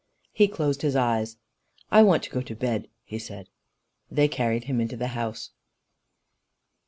He 0.31 0.47
closed 0.47 0.81
his 0.81 0.95
eyes. 0.95 1.37
"I 1.91 2.01
want 2.01 2.23
to 2.23 2.31
go 2.31 2.41
to 2.41 2.55
bed," 2.55 2.87
he 3.03 3.19
said. 3.19 3.49
They 4.09 4.27
carried 4.27 4.63
him 4.63 4.81
into 4.81 4.97
the 4.97 5.09
house. 5.09 5.51